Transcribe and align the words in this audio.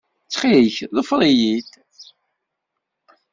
Ttxil-k, 0.23 0.75
ḍfer-iyi-d. 0.97 1.69